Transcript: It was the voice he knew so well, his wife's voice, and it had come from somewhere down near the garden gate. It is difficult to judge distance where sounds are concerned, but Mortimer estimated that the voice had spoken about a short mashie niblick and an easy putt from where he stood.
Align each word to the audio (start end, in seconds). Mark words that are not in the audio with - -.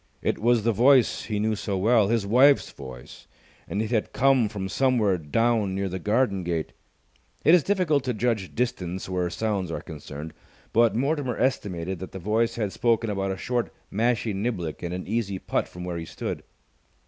It 0.23 0.39
was 0.39 0.63
the 0.63 0.71
voice 0.71 1.25
he 1.25 1.37
knew 1.37 1.55
so 1.55 1.77
well, 1.77 2.07
his 2.07 2.25
wife's 2.25 2.71
voice, 2.71 3.27
and 3.67 3.83
it 3.83 3.91
had 3.91 4.13
come 4.13 4.49
from 4.49 4.67
somewhere 4.67 5.19
down 5.19 5.75
near 5.75 5.87
the 5.87 5.99
garden 5.99 6.43
gate. 6.43 6.73
It 7.45 7.53
is 7.53 7.61
difficult 7.61 8.03
to 8.05 8.13
judge 8.15 8.55
distance 8.55 9.07
where 9.07 9.29
sounds 9.29 9.69
are 9.69 9.83
concerned, 9.83 10.33
but 10.73 10.95
Mortimer 10.95 11.37
estimated 11.37 11.99
that 11.99 12.13
the 12.13 12.17
voice 12.17 12.55
had 12.55 12.71
spoken 12.73 13.11
about 13.11 13.29
a 13.29 13.37
short 13.37 13.71
mashie 13.91 14.33
niblick 14.33 14.81
and 14.81 14.91
an 14.91 15.05
easy 15.05 15.37
putt 15.37 15.67
from 15.67 15.83
where 15.83 15.97
he 15.97 16.05
stood. 16.05 16.41